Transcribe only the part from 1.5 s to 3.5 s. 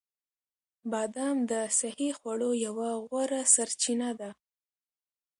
د صحي خوړو یوه غوره